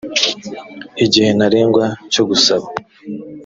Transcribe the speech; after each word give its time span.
igihe 1.05 1.29
ntarengwa 1.37 1.85
cyo 2.11 2.23
gusaba 2.29 2.67